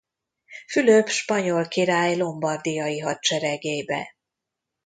Fülöp 0.69 1.07
spanyol 1.07 1.67
király 1.67 2.15
lombardiai 2.17 2.99
hadseregébe. 2.99 4.15